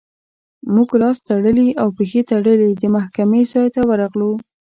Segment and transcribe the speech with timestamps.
[0.73, 4.31] موږ لاس تړلي او پښې تړلي د محکمې ځای ته ورغلو.